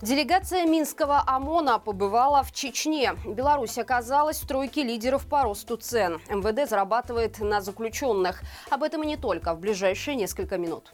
Делегация 0.00 0.64
Минского 0.64 1.24
ОМОНа 1.26 1.80
побывала 1.80 2.44
в 2.44 2.52
Чечне. 2.52 3.14
Беларусь 3.26 3.78
оказалась 3.78 4.38
в 4.38 4.46
тройке 4.46 4.84
лидеров 4.84 5.26
по 5.26 5.42
росту 5.42 5.76
цен. 5.76 6.20
МВД 6.30 6.70
зарабатывает 6.70 7.40
на 7.40 7.60
заключенных. 7.60 8.42
Об 8.70 8.84
этом 8.84 9.02
и 9.02 9.06
не 9.06 9.16
только 9.16 9.54
в 9.54 9.58
ближайшие 9.58 10.14
несколько 10.14 10.56
минут. 10.56 10.92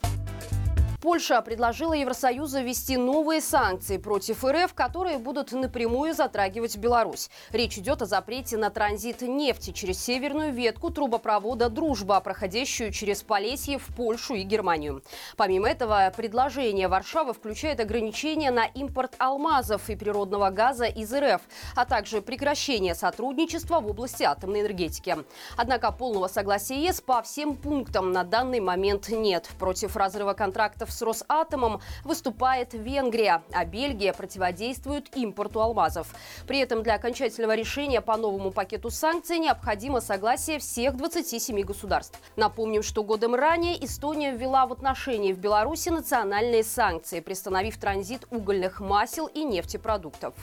Польша 1.04 1.43
предложила 1.43 1.93
Евросоюзу 1.93 2.62
ввести 2.62 2.96
новые 2.96 3.43
санкции 3.43 3.98
против 3.98 4.43
РФ, 4.43 4.73
которые 4.73 5.18
будут 5.18 5.53
напрямую 5.53 6.14
затрагивать 6.14 6.79
Беларусь. 6.79 7.29
Речь 7.50 7.77
идет 7.77 8.00
о 8.00 8.07
запрете 8.07 8.57
на 8.57 8.71
транзит 8.71 9.21
нефти 9.21 9.72
через 9.72 10.03
северную 10.03 10.50
ветку 10.50 10.89
трубопровода 10.89 11.68
«Дружба», 11.68 12.18
проходящую 12.21 12.90
через 12.90 13.22
Полесье 13.22 13.79
в 13.79 13.95
Польшу 13.95 14.32
и 14.32 14.45
Германию. 14.45 15.03
Помимо 15.36 15.68
этого, 15.68 16.11
предложение 16.17 16.89
Варшавы 16.89 17.34
включает 17.34 17.80
ограничения 17.80 18.50
на 18.50 18.64
импорт 18.64 19.14
алмазов 19.18 19.91
и 19.91 19.96
природного 19.96 20.49
газа 20.49 20.86
из 20.86 21.13
РФ, 21.13 21.43
а 21.77 21.85
также 21.85 22.22
прекращение 22.22 22.94
сотрудничества 22.94 23.80
в 23.80 23.89
области 23.89 24.22
атомной 24.22 24.63
энергетики. 24.63 25.18
Однако 25.58 25.93
полного 25.93 26.29
согласия 26.29 26.82
ЕС 26.82 27.02
по 27.02 27.21
всем 27.21 27.57
пунктам 27.57 28.11
на 28.11 28.25
данный 28.25 28.61
момент 28.61 29.11
нет. 29.11 29.50
Против 29.58 29.96
разрыва 29.96 30.32
контрактов 30.32 30.93
с 30.94 31.03
Росатомом 31.03 31.80
выступает 32.05 32.72
Венгрия, 32.72 33.42
а 33.52 33.64
Бельгия 33.64 34.12
противодействует 34.12 35.14
импорту 35.16 35.61
алмазов. 35.61 36.14
При 36.47 36.58
этом 36.58 36.83
для 36.83 36.94
окончательного 36.94 37.55
решения 37.55 38.00
по 38.00 38.16
новому 38.16 38.50
пакету 38.50 38.91
санкций 38.91 39.38
необходимо 39.38 40.00
согласие 40.00 40.58
всех 40.58 40.97
27 40.97 41.61
государств. 41.62 42.19
Напомним, 42.36 42.83
что 42.83 43.02
годом 43.02 43.34
ранее 43.34 43.84
Эстония 43.84 44.33
ввела 44.33 44.66
в 44.66 44.72
отношении 44.72 45.33
в 45.33 45.38
Беларуси 45.38 45.88
национальные 45.88 46.64
санкции, 46.64 47.20
приостановив 47.20 47.77
транзит 47.78 48.27
угольных 48.30 48.80
масел 48.80 49.27
и 49.27 49.44
нефтепродуктов. 49.44 50.34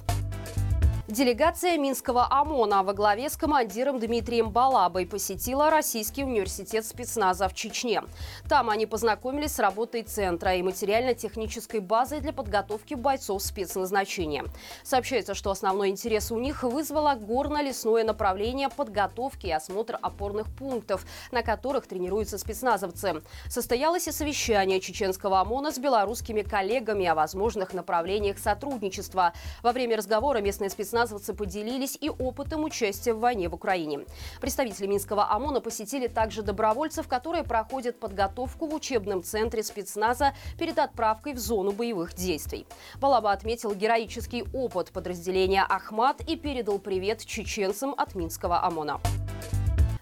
Делегация 1.12 1.78
Минского 1.78 2.26
ОМОНа 2.30 2.84
во 2.84 2.94
главе 2.94 3.30
с 3.30 3.36
командиром 3.36 4.00
Дмитрием 4.00 4.50
Балабой 4.50 5.06
посетила 5.06 5.70
Российский 5.70 6.24
университет 6.24 6.86
спецназа 6.86 7.50
в 7.50 7.54
Чечне. 7.54 8.02
Там 8.48 8.70
они 8.70 8.86
познакомились 8.86 9.56
с 9.56 9.60
работой 9.60 10.04
центра 10.04 10.56
и 10.56 10.64
материально-технической 10.64 11.82
базой 11.82 12.22
для 12.22 12.32
подготовки 12.32 12.94
бойцов 12.94 13.44
спецназначения. 13.44 14.46
Сообщается, 14.84 15.34
что 15.34 15.52
основной 15.52 15.90
интерес 15.90 16.32
у 16.32 16.40
них 16.40 16.64
вызвало 16.64 17.16
горно-лесное 17.16 18.06
направление 18.06 18.70
подготовки 18.70 19.48
и 19.48 19.52
осмотр 19.52 20.00
опорных 20.02 20.48
пунктов, 20.48 21.06
на 21.34 21.42
которых 21.44 21.88
тренируются 21.88 22.38
спецназовцы. 22.38 23.22
Состоялось 23.50 24.08
и 24.08 24.14
совещание 24.14 24.80
чеченского 24.80 25.42
ОМОНа 25.42 25.74
с 25.74 25.78
белорусскими 25.78 26.42
коллегами 26.42 27.06
о 27.06 27.16
возможных 27.16 27.74
направлениях 27.74 28.40
сотрудничества. 28.40 29.34
Во 29.62 29.74
время 29.74 29.98
разговора 29.98 30.38
местные 30.38 30.70
спецназовцы 30.70 31.01
спецназовцы 31.02 31.34
поделились 31.34 31.98
и 32.00 32.10
опытом 32.10 32.64
участия 32.64 33.14
в 33.14 33.20
войне 33.20 33.50
в 33.50 33.56
Украине. 33.56 34.02
Представители 34.40 34.88
Минского 34.88 35.32
ОМОНа 35.32 35.62
посетили 35.62 36.08
также 36.08 36.44
добровольцев, 36.44 37.08
которые 37.08 37.44
проходят 37.44 38.00
подготовку 38.00 38.68
в 38.68 38.74
учебном 38.74 39.24
центре 39.24 39.64
спецназа 39.64 40.34
перед 40.60 40.78
отправкой 40.78 41.34
в 41.34 41.40
зону 41.40 41.72
боевых 41.72 42.14
действий. 42.14 42.68
Балаба 43.00 43.32
отметил 43.32 43.74
героический 43.74 44.46
опыт 44.54 44.92
подразделения 44.92 45.66
«Ахмат» 45.68 46.22
и 46.30 46.36
передал 46.36 46.78
привет 46.80 47.26
чеченцам 47.26 47.96
от 47.98 48.16
Минского 48.16 48.64
ОМОНа. 48.64 49.00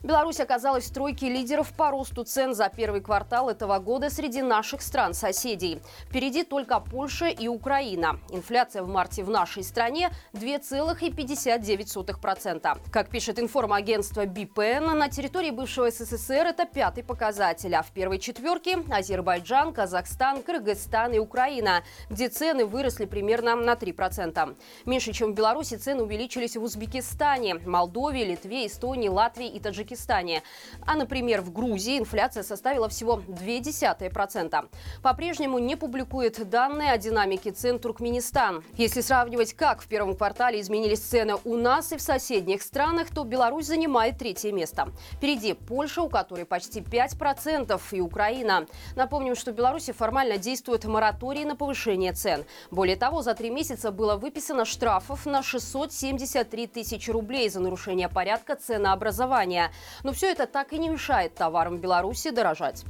Беларусь 0.09 0.39
оказалась 0.39 0.85
в 0.85 0.91
тройке 0.91 1.29
лидеров 1.29 1.71
по 1.71 1.91
росту 1.91 2.23
цен 2.23 2.55
за 2.55 2.71
первый 2.75 2.99
квартал 2.99 3.47
этого 3.47 3.77
года 3.77 4.09
среди 4.09 4.41
наших 4.41 4.81
стран-соседей. 4.81 5.83
Впереди 6.07 6.43
только 6.43 6.79
Польша 6.79 7.27
и 7.27 7.47
Украина. 7.47 8.19
Инфляция 8.31 8.81
в 8.81 8.87
марте 8.87 9.23
в 9.23 9.29
нашей 9.29 9.63
стране 9.63 10.09
2,59%. 10.33 12.79
Как 12.91 13.09
пишет 13.09 13.37
информагентство 13.37 14.25
BPN, 14.25 14.95
на 14.95 15.09
территории 15.09 15.51
бывшего 15.51 15.91
СССР 15.91 16.47
это 16.47 16.65
пятый 16.65 17.03
показатель, 17.03 17.75
а 17.75 17.83
в 17.83 17.91
первой 17.91 18.17
четверке 18.17 18.79
Азербайджан, 18.89 19.73
Казахстан, 19.73 20.41
Кыргызстан 20.41 21.13
и 21.13 21.19
Украина, 21.19 21.83
где 22.09 22.29
цены 22.29 22.65
выросли 22.65 23.05
примерно 23.05 23.55
на 23.55 23.73
3%. 23.73 24.55
Меньше, 24.87 25.13
чем 25.13 25.33
в 25.33 25.35
Беларуси, 25.35 25.75
цены 25.75 26.01
увеличились 26.01 26.57
в 26.57 26.63
Узбекистане, 26.63 27.59
Молдове, 27.63 28.25
Литве, 28.25 28.65
Эстонии, 28.65 29.07
Латвии 29.07 29.47
и 29.47 29.59
Таджикистане. 29.59 29.98
Таджикистане. 29.99 30.43
А, 30.85 30.95
например, 30.95 31.41
в 31.41 31.51
Грузии 31.51 31.99
инфляция 31.99 32.43
составила 32.43 32.89
всего 32.89 33.21
0,2%. 33.27 34.69
По-прежнему 35.01 35.59
не 35.59 35.75
публикует 35.75 36.49
данные 36.49 36.91
о 36.91 36.97
динамике 36.97 37.51
цен 37.51 37.79
Туркменистан. 37.79 38.63
Если 38.77 39.01
сравнивать, 39.01 39.53
как 39.53 39.81
в 39.81 39.87
первом 39.87 40.15
квартале 40.15 40.61
изменились 40.61 40.99
цены 40.99 41.35
у 41.43 41.57
нас 41.57 41.91
и 41.91 41.97
в 41.97 42.01
соседних 42.01 42.61
странах, 42.61 43.07
то 43.13 43.23
Беларусь 43.23 43.67
занимает 43.67 44.17
третье 44.17 44.51
место. 44.51 44.91
Впереди 45.13 45.53
Польша, 45.53 46.01
у 46.01 46.09
которой 46.09 46.45
почти 46.45 46.79
5%, 46.79 47.79
и 47.91 48.01
Украина. 48.01 48.65
Напомним, 48.95 49.35
что 49.35 49.51
в 49.51 49.55
Беларуси 49.55 49.91
формально 49.91 50.37
действует 50.37 50.85
мораторий 50.85 51.45
на 51.45 51.55
повышение 51.55 52.13
цен. 52.13 52.45
Более 52.71 52.95
того, 52.95 53.21
за 53.21 53.33
три 53.33 53.49
месяца 53.49 53.91
было 53.91 54.15
выписано 54.15 54.65
штрафов 54.65 55.25
на 55.25 55.43
673 55.43 56.67
тысячи 56.67 57.11
рублей 57.11 57.49
за 57.49 57.59
нарушение 57.59 58.09
порядка 58.09 58.55
ценообразования. 58.55 59.71
Но 60.03 60.13
все 60.13 60.31
это 60.31 60.47
так 60.47 60.73
и 60.73 60.77
не 60.77 60.89
мешает 60.89 61.35
товарам 61.35 61.77
в 61.77 61.79
Беларуси 61.79 62.29
дорожать. 62.31 62.83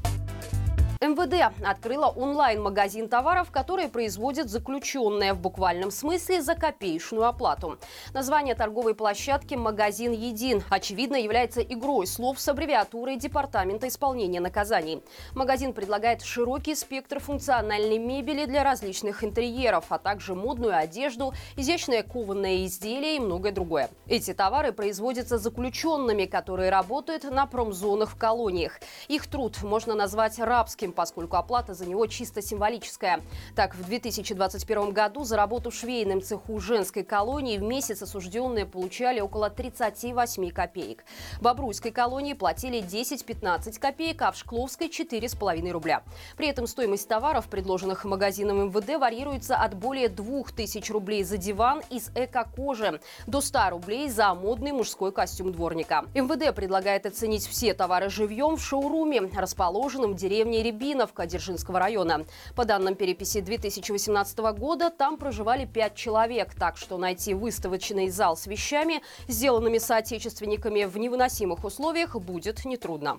МВД 1.02 1.54
открыла 1.66 2.08
онлайн-магазин 2.08 3.08
товаров, 3.08 3.52
которые 3.52 3.88
производят 3.88 4.50
заключенные 4.50 5.32
в 5.32 5.40
буквальном 5.40 5.92
смысле 5.92 6.42
за 6.42 6.56
копеечную 6.56 7.26
оплату. 7.26 7.78
Название 8.14 8.54
торговой 8.54 8.94
площадки 8.94 9.56
«Магазин 9.56 10.12
Един» 10.12 10.62
очевидно 10.70 11.16
является 11.16 11.62
игрой 11.62 12.06
слов 12.06 12.38
с 12.38 12.50
аббревиатурой 12.50 13.16
Департамента 13.16 13.88
исполнения 13.88 14.42
наказаний. 14.42 15.02
Магазин 15.34 15.72
предлагает 15.72 16.22
широкий 16.22 16.76
спектр 16.76 17.22
функциональной 17.22 17.98
мебели 17.98 18.44
для 18.44 18.66
различных 18.66 19.24
интерьеров, 19.24 19.86
а 19.88 20.00
также 20.00 20.36
модную 20.36 20.76
одежду, 20.76 21.34
изящные 21.56 22.04
кованные 22.04 22.66
изделия 22.66 23.16
и 23.16 23.20
многое 23.22 23.54
другое. 23.54 23.90
Эти 24.06 24.34
товары 24.34 24.74
производятся 24.74 25.38
заключенными, 25.38 26.26
которые 26.26 26.70
работают 26.70 27.24
на 27.24 27.46
промзонах 27.46 28.10
в 28.10 28.18
колониях. 28.18 28.82
Их 29.08 29.28
труд 29.28 29.64
можно 29.64 29.96
назвать 29.96 30.38
рабским 30.40 30.89
низким, 30.90 30.92
поскольку 30.92 31.38
оплата 31.38 31.74
за 31.74 31.86
него 31.86 32.08
чисто 32.08 32.42
символическая. 32.42 33.22
Так, 33.56 33.76
в 33.76 33.84
2021 33.86 34.92
году 34.92 35.24
за 35.24 35.38
работу 35.38 35.70
в 35.70 35.74
швейном 35.74 36.22
цеху 36.22 36.60
женской 36.60 37.04
колонии 37.04 37.58
в 37.58 37.64
месяц 37.64 38.02
осужденные 38.02 38.66
получали 38.66 39.22
около 39.22 39.50
38 39.50 40.52
копеек. 40.52 41.06
В 41.40 41.44
Бобруйской 41.44 41.92
колонии 41.92 42.34
платили 42.34 42.82
10-15 42.82 43.80
копеек, 43.80 44.22
а 44.22 44.32
в 44.32 44.38
Шкловской 44.38 44.88
4,5 44.88 45.72
рубля. 45.72 46.02
При 46.38 46.48
этом 46.48 46.68
стоимость 46.68 47.08
товаров, 47.08 47.48
предложенных 47.48 48.06
магазином 48.06 48.68
МВД, 48.68 49.00
варьируется 49.00 49.56
от 49.56 49.76
более 49.76 50.10
2000 50.10 50.92
рублей 50.92 51.24
за 51.24 51.38
диван 51.38 51.82
из 51.90 52.12
эко-кожи 52.16 53.00
до 53.28 53.42
100 53.42 53.70
рублей 53.70 54.10
за 54.10 54.34
модный 54.34 54.72
мужской 54.72 55.12
костюм 55.12 55.52
дворника. 55.52 56.06
МВД 56.16 56.56
предлагает 56.56 57.06
оценить 57.06 57.48
все 57.48 57.74
товары 57.74 58.10
живьем 58.10 58.56
в 58.56 58.62
шоуруме, 58.62 59.22
расположенном 59.36 60.14
в 60.14 60.16
деревне 60.16 60.64
Ребят 60.64 60.79
Рябиновка 60.80 61.26
Дзержинского 61.26 61.80
района. 61.80 62.26
По 62.56 62.64
данным 62.64 62.96
переписи 62.96 63.42
2018 63.42 64.40
года, 64.58 64.90
там 64.90 65.18
проживали 65.18 65.66
пять 65.66 65.96
человек, 65.96 66.56
так 66.56 66.78
что 66.78 66.98
найти 66.98 67.34
выставочный 67.34 68.10
зал 68.10 68.38
с 68.38 68.48
вещами, 68.48 69.02
сделанными 69.28 69.78
соотечественниками 69.78 70.86
в 70.86 70.98
невыносимых 70.98 71.66
условиях, 71.66 72.16
будет 72.16 72.64
нетрудно. 72.64 73.18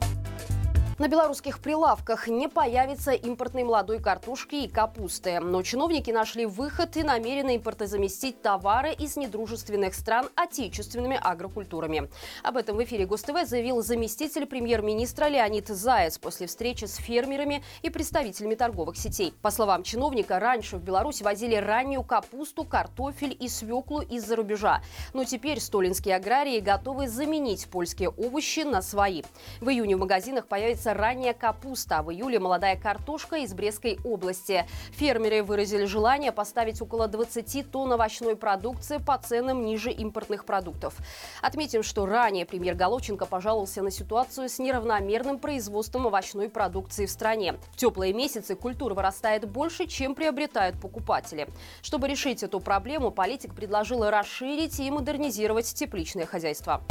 На 1.01 1.09
белорусских 1.09 1.61
прилавках 1.61 2.29
не 2.29 2.47
появится 2.47 3.13
импортной 3.13 3.65
молодой 3.65 4.03
картошки 4.03 4.57
и 4.57 4.69
капусты. 4.69 5.41
Но 5.41 5.63
чиновники 5.63 6.11
нашли 6.11 6.45
выход 6.45 6.95
и 6.99 7.03
намерены 7.03 7.57
импортозаместить 7.57 8.43
товары 8.43 8.93
из 8.93 9.17
недружественных 9.17 9.95
стран 9.95 10.29
отечественными 10.37 11.19
агрокультурами. 11.19 12.11
Об 12.43 12.59
этом 12.59 12.77
в 12.77 12.85
эфире 12.85 13.07
ГОСТВ 13.07 13.47
заявил 13.47 13.81
заместитель 13.81 14.45
премьер-министра 14.45 15.29
Леонид 15.29 15.69
Заяц 15.69 16.19
после 16.19 16.47
встречи 16.47 16.85
с 16.85 16.97
фермерами 16.97 17.65
и 17.81 17.89
представителями 17.89 18.55
торговых 18.55 18.99
сетей. 18.99 19.33
По 19.41 19.51
словам 19.51 19.85
чиновника, 19.85 20.39
раньше 20.39 20.77
в 20.77 20.83
Беларусь 20.83 21.23
возили 21.23 21.55
раннюю 21.55 22.03
капусту, 22.03 22.65
картофель 22.65 23.35
и 23.41 23.49
свеклу 23.49 24.03
из-за 24.03 24.37
рубежа. 24.37 24.83
Но 25.15 25.25
теперь 25.25 25.61
столинские 25.61 26.17
аграрии 26.17 26.61
готовы 26.61 27.09
заменить 27.09 27.69
польские 27.69 28.11
овощи 28.11 28.61
на 28.61 28.83
свои. 28.83 29.23
В 29.63 29.71
июне 29.71 29.97
в 29.97 30.01
магазинах 30.01 30.47
появится 30.47 30.90
появится 30.91 30.95
ранняя 30.95 31.35
капуста. 31.35 32.03
В 32.03 32.11
июле 32.11 32.39
молодая 32.39 32.77
картошка 32.77 33.37
из 33.37 33.53
Брестской 33.53 33.99
области. 34.05 34.67
Фермеры 34.93 35.43
выразили 35.43 35.85
желание 35.85 36.33
поставить 36.33 36.81
около 36.83 37.09
20 37.09 37.71
тонн 37.71 37.93
овощной 37.93 38.37
продукции 38.37 38.99
по 38.99 39.19
ценам 39.19 39.65
ниже 39.65 39.91
импортных 39.91 40.45
продуктов. 40.45 40.95
Отметим, 41.43 41.83
что 41.83 42.07
ранее 42.07 42.47
премьер 42.47 42.75
Головченко 42.75 43.27
пожаловался 43.27 43.83
на 43.83 43.91
ситуацию 43.91 44.49
с 44.49 44.59
неравномерным 44.59 45.39
производством 45.39 46.07
овощной 46.07 46.49
продукции 46.49 47.07
в 47.07 47.11
стране. 47.11 47.55
В 47.73 47.77
теплые 47.77 48.13
месяцы 48.13 48.55
культура 48.55 48.95
вырастает 48.95 49.49
больше, 49.49 49.87
чем 49.87 50.15
приобретают 50.15 50.81
покупатели. 50.81 51.49
Чтобы 51.83 52.09
решить 52.09 52.43
эту 52.43 52.61
проблему, 52.61 53.11
политик 53.11 53.55
предложил 53.55 54.09
расширить 54.09 54.79
и 54.81 54.91
модернизировать 54.91 55.73
тепличное 55.75 56.27
хозяйство. 56.27 56.83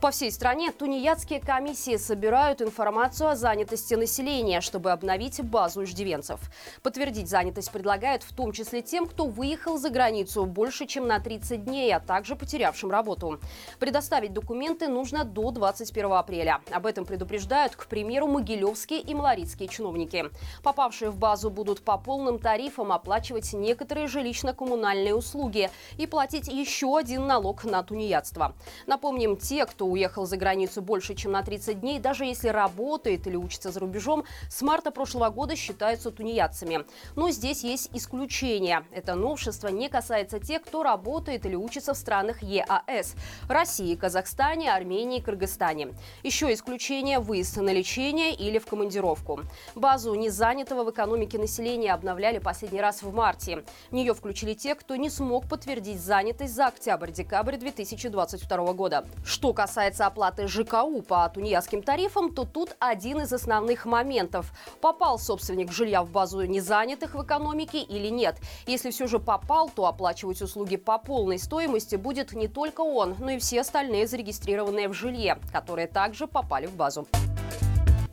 По 0.00 0.10
всей 0.10 0.30
стране 0.30 0.72
тунеядские 0.72 1.40
комиссии 1.40 1.96
собирают 1.96 2.60
информацию 2.60 3.30
о 3.30 3.34
занятости 3.34 3.94
населения, 3.94 4.60
чтобы 4.60 4.92
обновить 4.92 5.42
базу 5.42 5.84
иждивенцев. 5.84 6.38
Подтвердить 6.82 7.30
занятость 7.30 7.72
предлагают 7.72 8.22
в 8.22 8.34
том 8.34 8.52
числе 8.52 8.82
тем, 8.82 9.06
кто 9.06 9.24
выехал 9.24 9.78
за 9.78 9.88
границу 9.88 10.44
больше, 10.44 10.86
чем 10.86 11.06
на 11.06 11.18
30 11.18 11.64
дней, 11.64 11.94
а 11.94 12.00
также 12.00 12.36
потерявшим 12.36 12.90
работу. 12.90 13.40
Предоставить 13.78 14.34
документы 14.34 14.88
нужно 14.88 15.24
до 15.24 15.50
21 15.50 16.12
апреля. 16.12 16.60
Об 16.70 16.84
этом 16.84 17.06
предупреждают, 17.06 17.74
к 17.74 17.86
примеру, 17.86 18.26
могилевские 18.26 19.00
и 19.00 19.14
малоритские 19.14 19.68
чиновники. 19.68 20.26
Попавшие 20.62 21.10
в 21.10 21.16
базу 21.16 21.48
будут 21.48 21.80
по 21.80 21.96
полным 21.96 22.38
тарифам 22.38 22.92
оплачивать 22.92 23.54
некоторые 23.54 24.08
жилищно-коммунальные 24.08 25.14
услуги 25.14 25.70
и 25.96 26.06
платить 26.06 26.48
еще 26.48 26.98
один 26.98 27.26
налог 27.26 27.64
на 27.64 27.82
тунеядство. 27.82 28.54
Напомним, 28.86 29.38
те, 29.38 29.64
кто 29.64 29.85
уехал 29.86 30.26
за 30.26 30.36
границу 30.36 30.82
больше, 30.82 31.14
чем 31.14 31.32
на 31.32 31.42
30 31.42 31.80
дней, 31.80 31.98
даже 31.98 32.24
если 32.24 32.48
работает 32.48 33.26
или 33.26 33.36
учится 33.36 33.70
за 33.70 33.80
рубежом, 33.80 34.24
с 34.48 34.62
марта 34.62 34.90
прошлого 34.90 35.30
года 35.30 35.56
считаются 35.56 36.10
тунеядцами. 36.10 36.84
Но 37.14 37.30
здесь 37.30 37.64
есть 37.64 37.90
исключения. 37.92 38.84
Это 38.90 39.14
новшество 39.14 39.68
не 39.68 39.88
касается 39.88 40.40
тех, 40.40 40.62
кто 40.62 40.82
работает 40.82 41.46
или 41.46 41.54
учится 41.54 41.94
в 41.94 41.96
странах 41.96 42.42
ЕАС– 42.42 43.14
России, 43.48 43.94
Казахстане, 43.94 44.72
Армении, 44.72 45.20
Кыргызстане. 45.20 45.94
Еще 46.22 46.52
исключение– 46.52 47.18
выезд 47.20 47.56
на 47.56 47.72
лечение 47.72 48.34
или 48.34 48.58
в 48.58 48.66
командировку. 48.66 49.40
Базу 49.74 50.14
незанятого 50.14 50.84
в 50.84 50.90
экономике 50.90 51.38
населения 51.38 51.92
обновляли 51.92 52.38
последний 52.38 52.80
раз 52.80 53.02
в 53.02 53.12
марте. 53.12 53.64
В 53.90 53.94
нее 53.94 54.14
включили 54.14 54.54
те, 54.54 54.74
кто 54.74 54.96
не 54.96 55.10
смог 55.10 55.48
подтвердить 55.48 56.00
занятость 56.00 56.54
за 56.54 56.66
октябрь-декабрь 56.66 57.56
2022 57.56 58.72
года. 58.72 59.06
Что 59.24 59.52
касается 59.52 59.75
касается 59.76 60.06
оплаты 60.06 60.48
ЖКУ 60.48 61.02
по 61.02 61.28
тунеядским 61.28 61.82
тарифам, 61.82 62.32
то 62.32 62.46
тут 62.46 62.74
один 62.78 63.20
из 63.20 63.30
основных 63.30 63.84
моментов. 63.84 64.50
Попал 64.80 65.18
собственник 65.18 65.70
жилья 65.70 66.02
в 66.02 66.10
базу 66.10 66.42
незанятых 66.46 67.14
в 67.14 67.22
экономике 67.22 67.80
или 67.80 68.08
нет? 68.08 68.36
Если 68.66 68.90
все 68.90 69.06
же 69.06 69.18
попал, 69.18 69.68
то 69.68 69.84
оплачивать 69.84 70.40
услуги 70.40 70.76
по 70.76 70.96
полной 70.96 71.38
стоимости 71.38 71.96
будет 71.96 72.32
не 72.32 72.48
только 72.48 72.80
он, 72.80 73.16
но 73.18 73.32
и 73.32 73.38
все 73.38 73.60
остальные 73.60 74.06
зарегистрированные 74.06 74.88
в 74.88 74.94
жилье, 74.94 75.36
которые 75.52 75.88
также 75.88 76.26
попали 76.26 76.64
в 76.64 76.74
базу. 76.74 77.06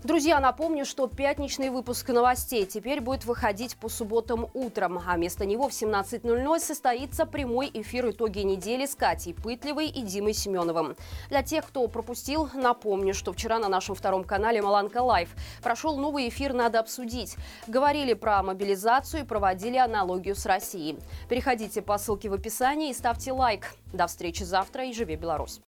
Друзья, 0.04 0.42
напомню, 0.42 0.84
что 0.84 1.08
пятничный 1.08 1.70
выпуск 1.70 2.10
новостей 2.10 2.66
теперь 2.66 3.00
будет 3.00 3.24
выходить 3.24 3.78
по 3.78 3.88
субботам 3.88 4.50
утром, 4.54 5.00
а 5.08 5.16
вместо 5.16 5.46
него 5.46 5.70
в 5.70 5.72
17.00 5.72 6.60
состоится 6.60 7.26
прямой 7.26 7.72
эфир 7.74 8.10
«Итоги 8.10 8.40
недели» 8.40 8.86
с 8.86 8.96
Катей 8.96 9.34
Пытлевой 9.34 9.88
и 9.88 10.02
Димой 10.02 10.34
Семеновым. 10.34 10.98
Для 11.30 11.42
тех, 11.42 11.66
кто 11.66 11.88
пропустил, 11.88 12.50
напомню, 12.54 13.14
что 13.14 13.32
вчера 13.32 13.60
на 13.60 13.70
нашем 13.70 13.96
втором 13.96 14.26
канале 14.26 14.62
«Маланка 14.62 15.02
Live» 15.02 15.30
прошел 15.62 15.96
новый 15.96 16.28
эфир 16.28 16.52
«Надо 16.52 16.82
обсудить». 16.82 17.38
Говорили 17.68 18.14
про 18.14 18.44
мобилизацию 18.44 19.24
и 19.24 19.26
проводили 19.26 19.78
аналогию 19.78 20.36
с 20.36 20.46
Россией. 20.46 21.00
Переходите 21.30 21.82
по 21.82 21.98
ссылке 21.98 22.28
в 22.28 22.34
описании 22.34 22.90
и 22.90 22.94
ставьте 22.94 23.32
лайк. 23.32 23.74
До 23.94 24.08
встречи 24.08 24.44
завтра 24.44 24.84
и 24.84 24.92
Жыве 24.92 25.16
Беларусь! 25.16 25.62